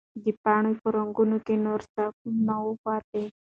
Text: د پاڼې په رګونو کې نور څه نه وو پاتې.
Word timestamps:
د 0.23 0.25
پاڼې 0.43 0.71
په 0.81 0.87
رګونو 0.95 1.37
کې 1.45 1.55
نور 1.65 1.81
څه 1.93 2.03
نه 2.47 2.55
وو 2.63 2.73
پاتې. 2.83 3.23